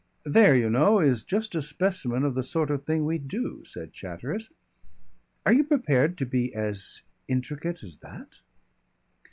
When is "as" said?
6.55-7.03, 7.83-7.97